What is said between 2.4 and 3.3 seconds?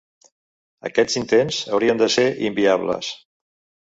inviables.